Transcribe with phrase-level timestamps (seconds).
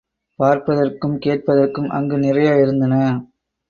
[0.39, 2.95] பார்ப்பதற்கும் கேட்பதற்கும் அங்கு நிறைய இருந்தன.